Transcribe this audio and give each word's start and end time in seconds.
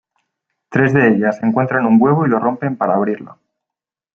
Tres 0.69 0.95
de 0.95 1.09
ellas 1.09 1.37
encuentran 1.43 1.85
un 1.85 2.01
huevo 2.01 2.25
y 2.25 2.29
lo 2.29 2.39
rompen 2.39 2.75
para 2.75 2.95
abrirlo. 2.95 3.37